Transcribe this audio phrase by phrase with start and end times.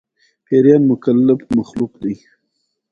[0.45, 2.13] پيريان مکلف مخلوق دي